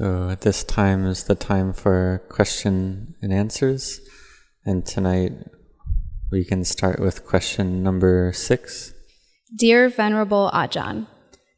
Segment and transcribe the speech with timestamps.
[0.00, 4.00] So at this time is the time for question and answers.
[4.64, 5.32] And tonight
[6.32, 8.94] we can start with question number six.
[9.54, 11.06] Dear Venerable Ajahn,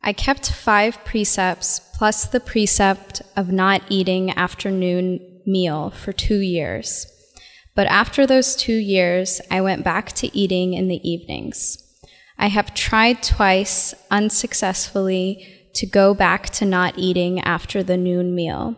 [0.02, 7.06] I kept five precepts plus the precept of not eating afternoon meal for two years.
[7.77, 11.79] But after those two years, I went back to eating in the evenings.
[12.38, 18.76] I have tried twice unsuccessfully to go back to not eating after the noon meal.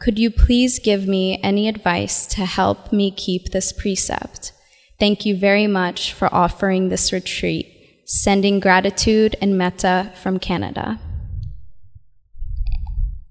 [0.00, 4.52] Could you please give me any advice to help me keep this precept?
[4.98, 7.66] Thank you very much for offering this retreat.
[8.06, 10.98] Sending gratitude and metta from Canada.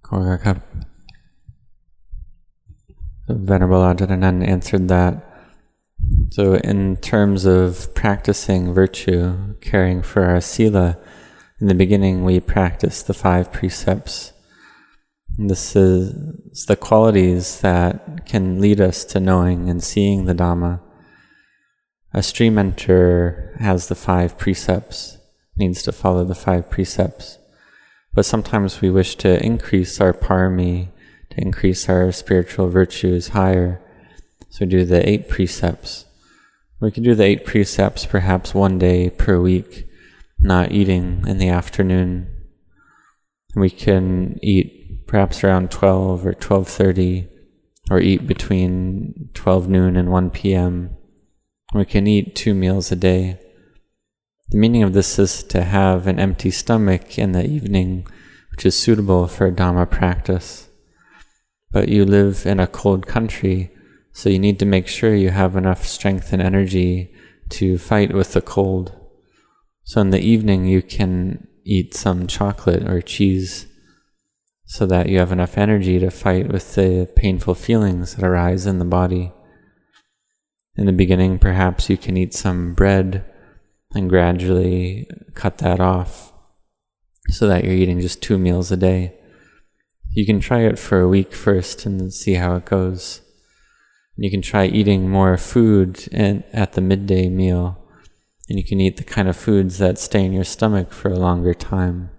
[0.05, 0.57] ขอบคุณครับ
[3.49, 5.13] Venerable Ajahn answered that.
[6.31, 10.97] So, in terms of practicing virtue, caring for our sila,
[11.60, 14.32] in the beginning we practice the five precepts.
[15.38, 20.80] This is the qualities that can lead us to knowing and seeing the Dhamma.
[22.12, 25.18] A stream enter has the five precepts,
[25.56, 27.38] needs to follow the five precepts.
[28.12, 30.88] But sometimes we wish to increase our parami,
[31.30, 33.80] to increase our spiritual virtues higher.
[34.50, 36.04] So we do the eight precepts.
[36.80, 39.88] We can do the eight precepts perhaps one day per week,
[40.44, 42.28] not eating in the afternoon.
[43.56, 47.28] We can eat perhaps around 12 or 12:30
[47.90, 50.96] or eat between 12 noon and 1 p.m.
[51.74, 53.38] We can eat two meals a day.
[54.50, 58.06] The meaning of this is to have an empty stomach in the evening,
[58.50, 60.68] which is suitable for Dhamma practice.
[61.72, 63.70] But you live in a cold country,
[64.12, 67.14] so you need to make sure you have enough strength and energy
[67.50, 68.92] to fight with the cold.
[69.84, 73.66] So in the evening, you can eat some chocolate or cheese
[74.66, 78.78] so that you have enough energy to fight with the painful feelings that arise in
[78.78, 79.32] the body.
[80.76, 83.24] In the beginning, perhaps you can eat some bread
[83.94, 86.32] and gradually cut that off
[87.28, 89.14] so that you're eating just two meals a day.
[90.10, 93.20] You can try it for a week first and see how it goes.
[94.16, 97.83] You can try eating more food at the midday meal,
[98.48, 101.18] and you can eat the kind of foods that stay in your stomach for a
[101.18, 102.10] longer time.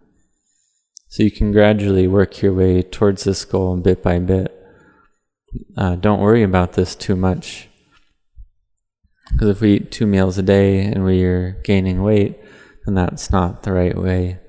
[1.07, 4.51] So you can gradually work your way towards this goal bit by bit.
[5.77, 7.69] Uh, don't worry about this too much.
[9.31, 12.37] Because if we eat two meals a day and we're gaining weight,
[12.85, 14.39] then that's not the right way.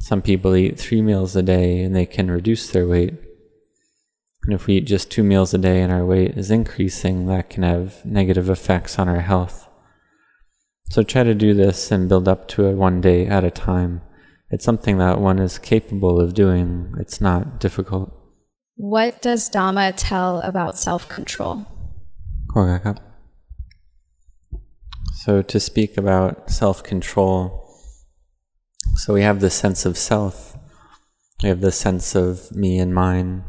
[0.00, 3.14] Some people eat three meals a day and they can reduce their weight.
[4.44, 7.48] And if we eat just two meals a day and our weight is increasing, that
[7.48, 9.68] can have negative effects on our health.
[10.92, 14.02] So try to do this and build up to it one day at a time.
[14.50, 18.12] It's something that one is capable of doing, it's not difficult.
[18.76, 21.64] What does Dhamma tell about self control?
[25.14, 27.74] So, to speak about self control,
[28.96, 30.58] so we have this sense of self,
[31.42, 33.44] we have this sense of me and mine,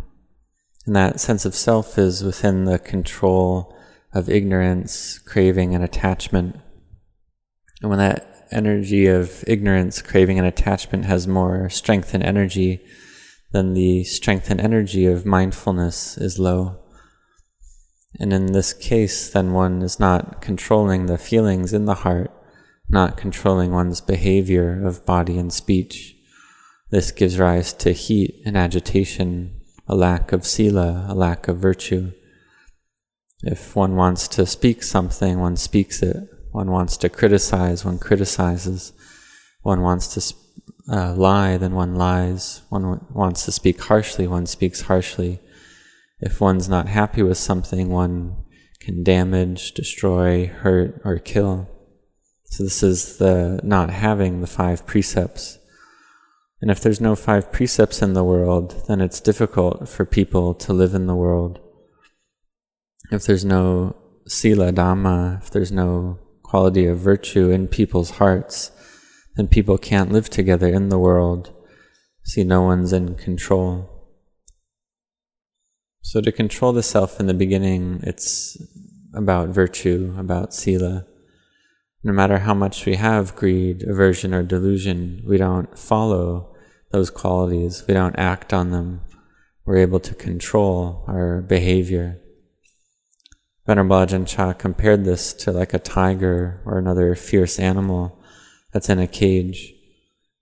[0.86, 3.76] and that sense of self is within the control
[4.14, 6.56] of ignorance, craving, and attachment.
[7.84, 12.82] And when that energy of ignorance, craving, and attachment has more strength and energy,
[13.52, 16.80] then the strength and energy of mindfulness is low.
[18.22, 22.32] And in this case, then one is not controlling the feelings in the heart,
[22.88, 26.16] not controlling one's behavior of body and speech.
[26.90, 32.14] This gives rise to heat and agitation, a lack of sila, a lack of virtue.
[33.42, 36.30] If one wants to speak something, one speaks it.
[36.54, 38.94] One wants to criticize, one criticizes.
[39.64, 40.36] One wants to
[40.88, 42.62] uh, lie, then one lies.
[42.70, 45.40] One wants to speak harshly, one speaks harshly.
[46.20, 48.36] If one's not happy with something, one
[48.80, 51.68] can damage, destroy, hurt, or kill.
[52.46, 55.58] So, this is the not having the five precepts.
[56.62, 60.72] And if there's no five precepts in the world, then it's difficult for people to
[60.72, 61.60] live in the world.
[63.12, 63.96] If there's no
[64.28, 66.20] sila dhamma, if there's no
[66.54, 68.70] quality of virtue in people's hearts,
[69.36, 71.52] then people can't live together in the world.
[72.26, 73.90] See, no one's in control.
[76.04, 78.56] So, to control the self in the beginning, it's
[79.16, 81.08] about virtue, about sila.
[82.04, 86.56] No matter how much we have greed, aversion, or delusion, we don't follow
[86.92, 89.02] those qualities, we don't act on them.
[89.66, 92.20] We're able to control our behavior.
[93.66, 98.22] Venerable Ajahn Chah compared this to like a tiger or another fierce animal
[98.72, 99.74] that's in a cage.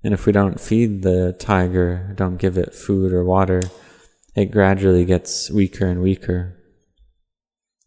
[0.04, 3.62] And if we don't feed the tiger, don't give it food or water,
[4.36, 6.58] it gradually gets weaker and weaker.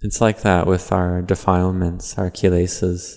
[0.03, 3.17] It's like that with our defilements, our kilesas.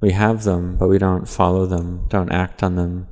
[0.00, 3.08] We have them, but we don't follow them, don't act on them.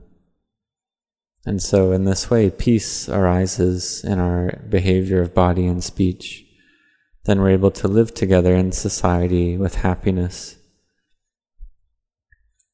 [1.47, 6.44] And so, in this way, peace arises in our behavior of body and speech.
[7.25, 10.57] Then we're able to live together in society with happiness.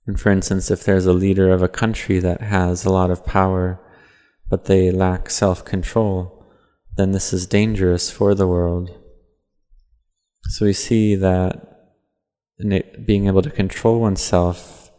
[0.07, 3.25] And for instance, if there's a leader of a country that has a lot of
[3.25, 3.81] power,
[4.49, 6.45] but they lack self control,
[6.97, 8.91] then this is dangerous for the world.
[10.49, 11.71] So we see that
[13.07, 14.91] being able to control oneself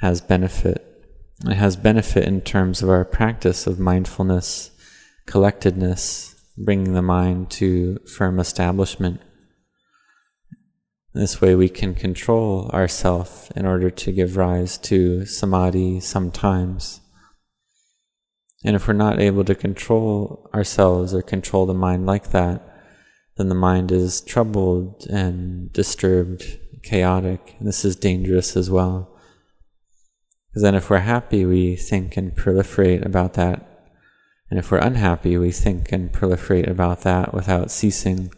[0.00, 0.82] has benefit.
[1.46, 4.70] It has benefit in terms of our practice of mindfulness,
[5.26, 9.20] collectedness, bringing the mind to firm establishment.
[11.12, 17.00] This way we can control ourself in order to give rise to samadhi sometimes.
[18.64, 22.62] And if we're not able to control ourselves or control the mind like that,
[23.36, 27.56] then the mind is troubled and disturbed, chaotic.
[27.58, 29.14] And this is dangerous as well.
[30.48, 33.73] Because then if we're happy, we think and proliferate about that.
[34.50, 38.32] And if we're unhappy, we think and proliferate about that without ceasing.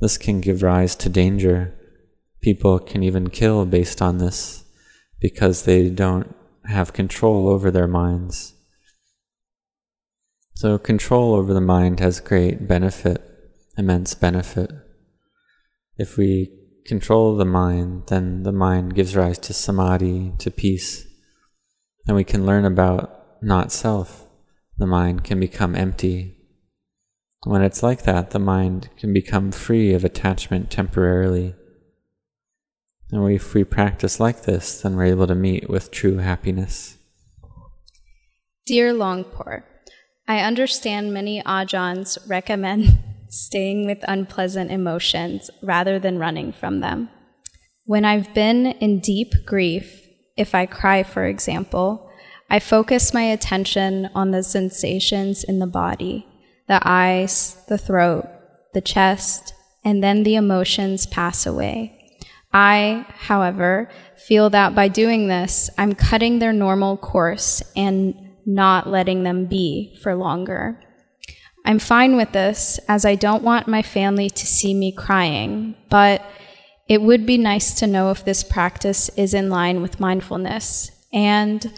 [0.00, 1.74] This can give rise to danger.
[2.40, 4.64] People can even kill based on this
[5.20, 6.34] because they don't
[6.66, 8.54] have control over their minds.
[10.54, 13.30] So, control over the mind has great benefit
[13.80, 14.70] immense benefit.
[15.96, 16.52] If we
[16.86, 21.06] control the mind, then the mind gives rise to samadhi, to peace.
[22.06, 24.29] And we can learn about not self.
[24.80, 26.38] The mind can become empty.
[27.44, 31.54] When it's like that, the mind can become free of attachment temporarily.
[33.12, 36.96] And if we practice like this, then we're able to meet with true happiness.
[38.64, 39.66] Dear Luang Por,
[40.26, 47.10] I understand many ajahns recommend staying with unpleasant emotions rather than running from them.
[47.84, 52.09] When I've been in deep grief, if I cry, for example,
[52.50, 56.26] I focus my attention on the sensations in the body
[56.66, 58.28] the eyes, the throat,
[58.74, 59.54] the chest,
[59.84, 62.16] and then the emotions pass away.
[62.52, 68.14] I, however, feel that by doing this, I'm cutting their normal course and
[68.46, 70.80] not letting them be for longer.
[71.64, 76.22] I'm fine with this as I don't want my family to see me crying, but
[76.88, 80.92] it would be nice to know if this practice is in line with mindfulness.
[81.12, 81.72] And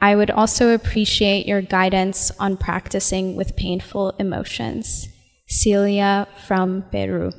[0.00, 5.08] I would also appreciate your guidance on practicing with painful emotions.
[5.46, 7.30] Celia from Peru.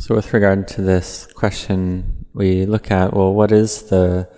[0.00, 4.28] So, with regard to this question, we look at well, what is the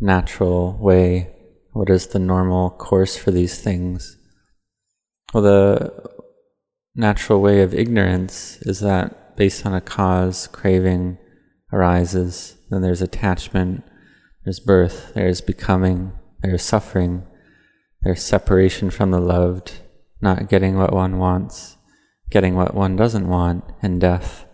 [0.00, 1.34] natural way
[1.78, 4.18] what is the normal course for these things?
[5.32, 6.10] Well, the
[6.96, 11.18] natural way of ignorance is that based on a cause, craving
[11.72, 13.84] arises, then there's attachment,
[14.48, 16.10] there's birth, there's becoming,
[16.40, 17.26] there's suffering,
[18.00, 19.80] there's separation from the loved,
[20.22, 21.76] not getting what one wants,
[22.30, 24.46] getting what one doesn't want, and death.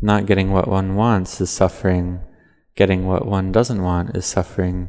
[0.00, 2.18] Not getting what one wants is suffering,
[2.74, 4.88] getting what one doesn't want is suffering,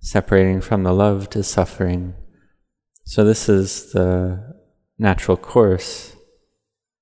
[0.00, 2.14] separating from the loved is suffering.
[3.04, 4.56] So, this is the
[4.98, 6.16] natural course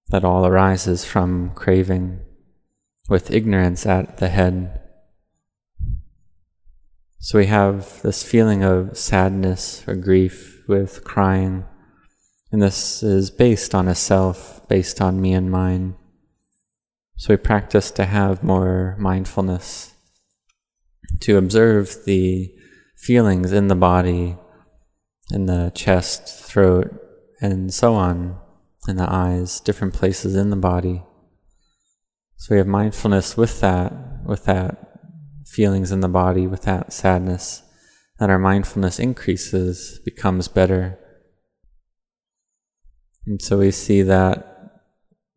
[0.08, 2.20] that all arises from craving,
[3.08, 4.87] with ignorance at the head.
[7.20, 11.64] So, we have this feeling of sadness or grief with crying,
[12.52, 15.96] and this is based on a self, based on me and mine.
[17.16, 19.94] So, we practice to have more mindfulness,
[21.20, 22.54] to observe the
[22.96, 24.36] feelings in the body,
[25.30, 26.94] in the chest, throat,
[27.40, 28.38] and so on,
[28.86, 31.02] in the eyes, different places in the body.
[32.36, 33.92] So we have mindfulness with that,
[34.24, 34.87] with that
[35.48, 37.62] feelings in the body, with that sadness,
[38.20, 40.98] and our mindfulness increases, becomes better.
[43.26, 44.44] And so we see that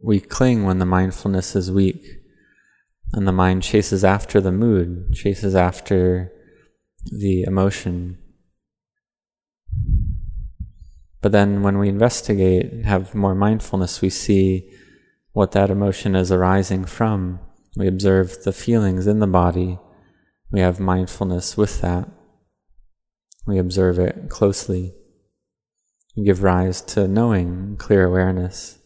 [0.04, 2.06] we cling when the mindfulness is weak,
[3.14, 6.32] and the mind chases after the mood, chases after
[7.06, 8.18] the emotion.
[11.22, 14.72] But then when we investigate and have more mindfulness, we see
[15.34, 17.40] what that emotion is arising from.
[17.78, 19.80] We observe the feelings in the body.
[20.52, 22.10] We have mindfulness with that.
[23.48, 24.94] We observe it closely.
[26.16, 28.80] We give rise to knowing, clear awareness.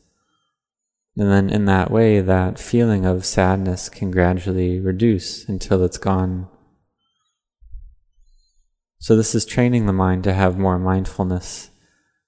[1.17, 6.50] And then in that way, that feeling of sadness can gradually reduce until it's gone.
[9.00, 11.69] So, this is training the mind to have more mindfulness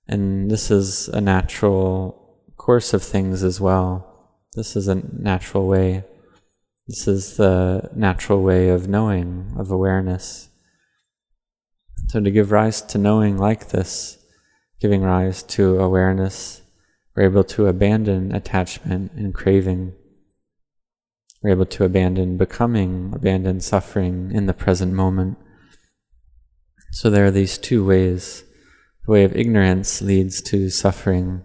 [0.07, 4.33] And this is a natural course of things as well.
[4.55, 6.05] This is a natural way.
[6.87, 10.47] This is the natural way of knowing, of awareness.
[12.07, 14.17] So to give rise to knowing like this,
[14.79, 16.61] giving rise to awareness,
[17.13, 19.95] we're able to abandon attachment and craving.
[21.43, 25.37] We're able to abandon becoming, abandon suffering in the present moment.
[26.91, 28.45] So there are these two ways.
[29.05, 31.43] The way of ignorance leads to suffering.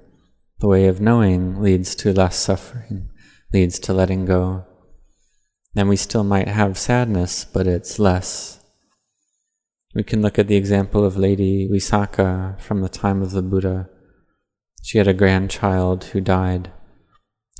[0.61, 3.11] The way of knowing leads to less suffering,
[3.53, 4.67] leads to letting go.
[5.75, 8.61] And we still might have sadness, but it's less.
[9.95, 13.89] We can look at the example of Lady Visakha from the time of the Buddha.
[14.83, 16.73] She had a grandchild who died.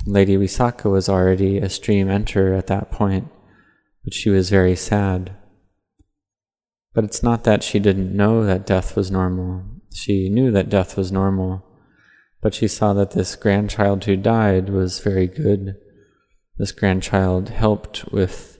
[0.05, 3.29] Lady Visakha was already a stream enter at that point,
[4.03, 5.35] but she was very sad.
[6.93, 9.63] But it's not that she didn't know that death was normal.
[9.93, 11.63] She knew that death was normal,
[12.41, 15.75] but she saw that this grandchild who died was very good.
[16.57, 18.59] This grandchild helped with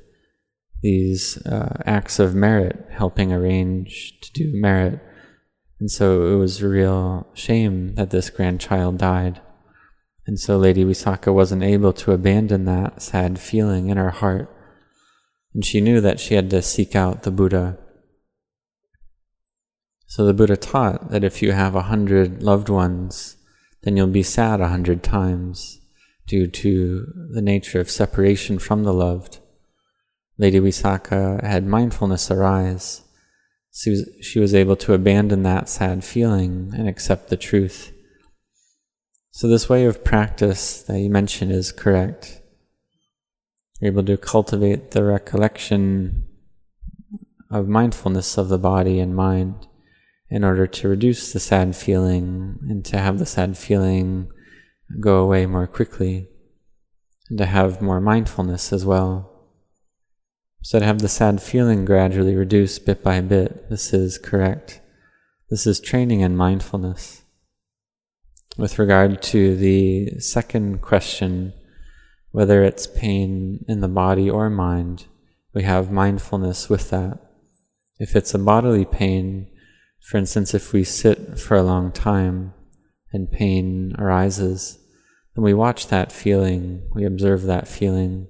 [0.81, 4.99] these uh, acts of merit, helping arrange to do merit.
[5.79, 9.41] And so it was a real shame that this grandchild died.
[10.25, 14.49] And so Lady Visakha wasn't able to abandon that sad feeling in her heart.
[15.53, 17.77] And she knew that she had to seek out the Buddha.
[20.07, 23.37] So the Buddha taught that if you have a hundred loved ones,
[23.83, 25.79] then you'll be sad a hundred times
[26.27, 29.39] due to the nature of separation from the loved.
[30.37, 33.01] Lady Visakha had mindfulness arise.
[33.71, 37.91] She was, she was able to abandon that sad feeling and accept the truth.
[39.31, 42.41] So, this way of practice that you mentioned is correct.
[43.79, 46.25] You're able to cultivate the recollection
[47.49, 49.67] of mindfulness of the body and mind
[50.29, 54.31] in order to reduce the sad feeling and to have the sad feeling
[54.99, 56.29] go away more quickly
[57.29, 59.29] and to have more mindfulness as well.
[60.61, 64.81] So to have the sad feeling gradually reduce bit by bit, this is correct.
[65.49, 67.23] This is training in mindfulness.
[68.57, 71.53] With regard to the second question,
[72.31, 75.05] whether it's pain in the body or mind,
[75.53, 77.19] we have mindfulness with that.
[77.99, 79.47] If it's a bodily pain,
[80.01, 82.53] for instance, if we sit for a long time
[83.11, 84.79] and pain arises,
[85.35, 88.27] then we watch that feeling, we observe that feeling,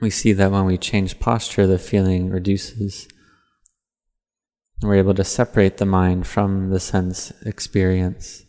[0.00, 3.06] we see that when we change posture, the feeling reduces.
[4.80, 8.42] And We're able to separate the mind from the sense experience.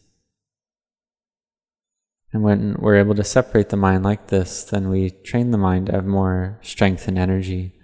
[2.32, 5.86] And when we're able to separate the mind like this, then we train the mind
[5.86, 7.76] to have more strength and energy.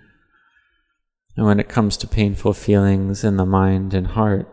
[1.38, 4.52] And when it comes to painful feelings in the mind and heart,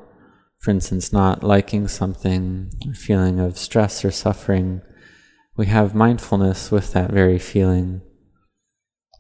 [0.59, 4.83] for instance, not liking something, feeling of stress or suffering,
[5.57, 8.03] we have mindfulness with that very feeling.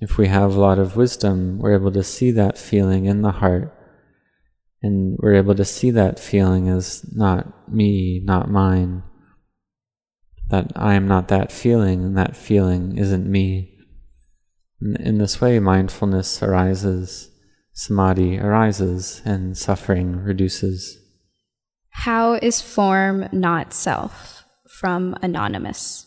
[0.00, 3.32] If we have a lot of wisdom, we're able to see that feeling in the
[3.32, 3.72] heart.
[4.82, 9.02] And we're able to see that feeling as not me, not mine.
[10.50, 13.72] That I am not that feeling, and that feeling isn't me.
[14.80, 17.30] In this way, mindfulness arises,
[17.72, 20.98] samadhi arises, and suffering reduces.
[21.88, 24.44] How is form not self?
[24.68, 26.05] From Anonymous.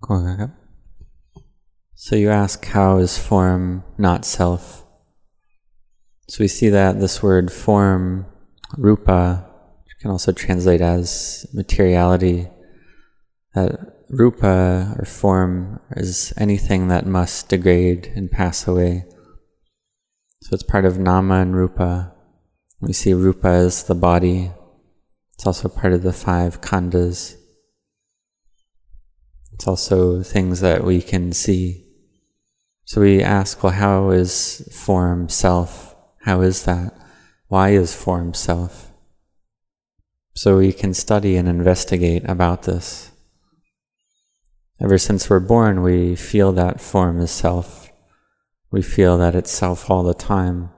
[0.00, 0.50] Cool.
[1.94, 4.86] So you ask, how is form not self?
[6.28, 8.26] So we see that this word form,
[8.76, 9.50] rupa,
[10.00, 12.48] can also translate as materiality.
[13.54, 19.04] That rupa or form is anything that must degrade and pass away.
[20.42, 22.14] So it's part of nama and rupa.
[22.80, 24.50] We see rupa as the body.
[25.34, 27.36] It's also part of the five khandhas.
[29.60, 31.84] It's also things that we can see.
[32.86, 35.94] So we ask, well, how is form self?
[36.22, 36.94] How is that?
[37.48, 38.90] Why is form self?
[40.34, 43.10] So we can study and investigate about this.
[44.80, 47.92] Ever since we're born, we feel that form is self.
[48.70, 50.70] We feel that it's self all the time.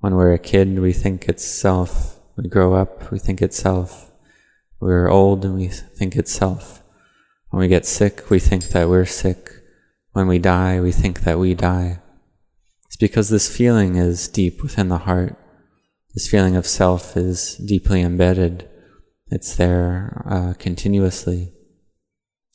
[0.00, 2.20] When we're a kid, we think it's self.
[2.36, 4.12] We grow up, we think it's self.
[4.78, 6.83] We're old and we think it's self.
[7.54, 9.48] When we get sick, we think that we're sick.
[10.10, 12.00] When we die, we think that we die.
[12.86, 15.38] It's because this feeling is deep within the heart.
[16.14, 18.68] This feeling of self is deeply embedded.
[19.28, 21.52] It's there uh, continuously.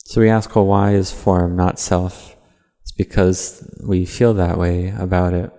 [0.04, 2.36] So we ask, well, why is form not self?
[2.82, 5.50] It's because we feel that way about it.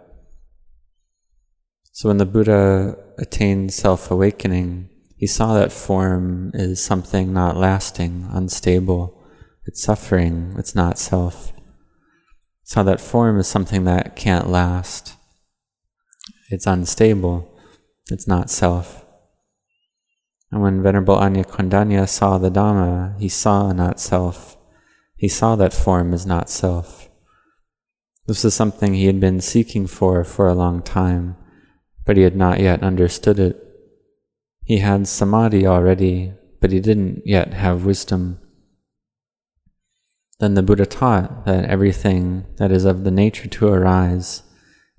[1.94, 8.28] So when the Buddha attained self awakening, He saw that form is something not lasting,
[8.32, 9.18] unstable.
[9.66, 11.54] It's suffering, it's not self.
[12.64, 15.16] So that form is something that can't last.
[16.50, 17.48] It's unstable,
[18.10, 19.06] it's not self.
[20.52, 24.58] And when Venerable Añña Koṇḍañña saw the Dhamma, he saw not self.
[25.16, 27.08] He saw that form is not self.
[28.28, 31.38] This is something he had been seeking for for a long time,
[32.06, 33.64] but he had not yet understood it.
[34.66, 38.40] He had samadhi already, but he didn't yet have wisdom.
[40.42, 44.42] Then the Buddha taught that everything that is of the nature to arise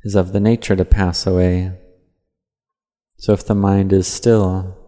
[0.05, 1.73] is of the nature to pass away.
[3.19, 4.79] So if the mind is still,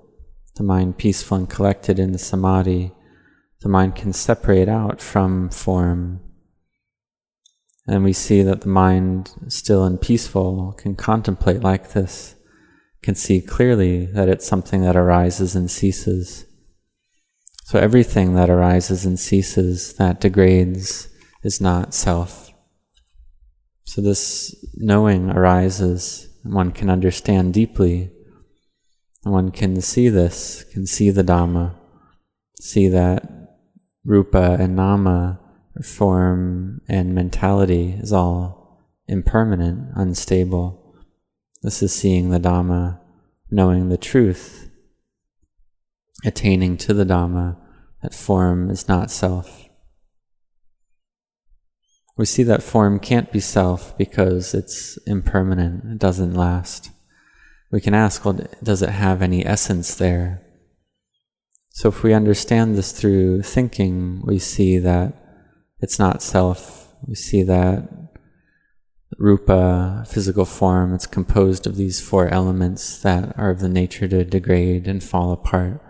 [0.54, 2.92] the mind peaceful and collected in the samadhi,
[3.62, 6.20] the mind can separate out from form.
[7.88, 12.36] And we see that the mind, still and peaceful, can contemplate like this,
[13.02, 16.46] can see clearly that it's something that arises and ceases.
[17.64, 21.08] So everything that arises and ceases, that degrades,
[21.42, 22.52] is not self.
[23.84, 28.14] So this knowing arises, one can understand deeply
[29.24, 31.74] one can see this, can see the Dhamma,
[32.60, 33.26] see that
[34.04, 35.40] rupa and nama,
[35.82, 40.94] form and mentality is all impermanent, unstable.
[41.62, 43.00] This is seeing the Dhamma,
[43.50, 44.70] knowing the truth,
[46.24, 47.56] attaining to the Dhamma,
[48.02, 49.68] that form is not self.
[52.16, 56.90] We see that form can't be self because it's impermanent, it doesn't last
[57.74, 60.40] we can ask, well, does it have any essence there?
[61.70, 65.12] So if we understand this through thinking, we see that
[65.80, 66.94] it's not self.
[67.04, 67.88] We see that
[69.18, 74.24] rupa, physical form, it's composed of these four elements that are of the nature to
[74.24, 75.82] degrade and fall apart.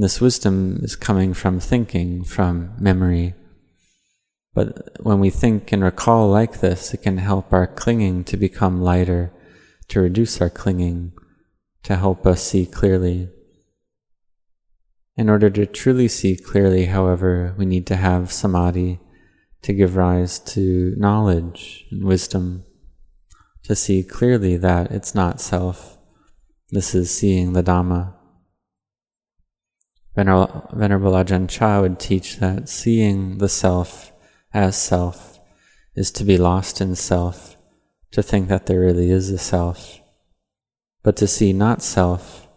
[0.00, 3.34] And this wisdom is coming from thinking, from memory.
[4.54, 8.80] But when we think and recall like this, it can help our clinging to become
[8.80, 9.30] lighter
[9.88, 11.12] to reduce our clinging,
[11.82, 13.28] to help us see clearly.
[15.18, 19.00] In order to truly see clearly, however, we need to have samadhi
[19.60, 22.64] to give rise to knowledge and wisdom,
[23.64, 25.98] to see clearly that it's not self.
[26.70, 28.14] This is seeing the Dhamma.
[30.14, 34.12] Venerable, Venerable Ajahn Chah would teach that seeing the self
[34.52, 35.40] as self
[35.94, 37.56] is to be lost in self
[38.10, 40.00] to think that there really is a self.
[41.02, 42.48] But to see not self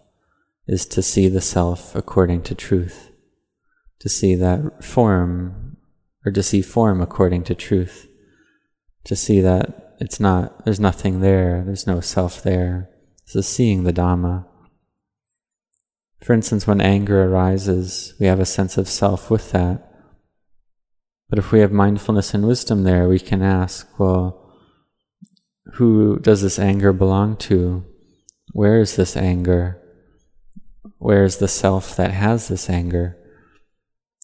[0.67, 3.11] is to see the self according to truth,
[3.99, 5.77] to see that form,
[6.25, 8.07] or to see form according to truth,
[9.03, 12.89] to see that it's not, there's nothing there, there's no self there.
[13.35, 14.45] Is seeing the Dhamma.
[16.23, 19.83] For instance, when anger arises, we have a sense of self with that.
[21.29, 24.55] But if we have mindfulness and wisdom there, we can ask, well,
[25.73, 27.83] who does this anger belong to?
[28.53, 29.81] Where is this anger?
[30.97, 33.17] Where is the self that has this anger?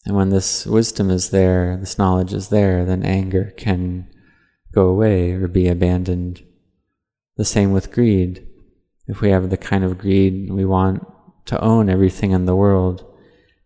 [0.06, 4.08] And when this wisdom is there, this knowledge is there, then anger can
[4.72, 6.42] go away or be abandoned.
[7.36, 8.46] The same with greed.
[9.06, 11.06] If we have the kind of greed we want
[11.50, 13.04] to own everything in the world,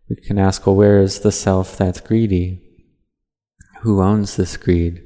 [0.09, 2.61] we can ask, well, where is the self that's greedy?
[3.81, 5.05] Who owns this greed?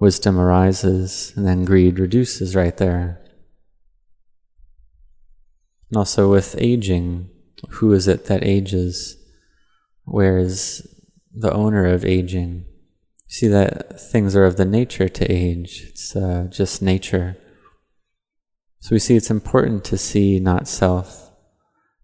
[0.00, 3.20] wisdom arises, and then greed reduces right there.
[5.90, 7.28] And also with aging,
[7.68, 9.16] who is it that ages?
[10.04, 10.88] Where is
[11.32, 12.64] the owner of aging?
[13.28, 17.36] See that things are of the nature to age, it's uh, just nature.
[18.80, 21.29] So we see it's important to see not self,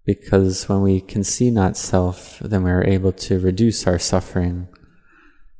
[0.06, 4.68] because when we can see not self, then we are able to reduce our suffering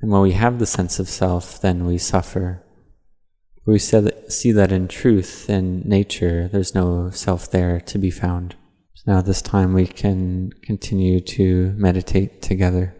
[0.00, 2.62] and when we have the sense of self, then we suffer.
[3.66, 8.54] We see that in truth, in nature, there's no self there to be found.
[8.94, 12.94] So now, this time, we can continue to meditate together.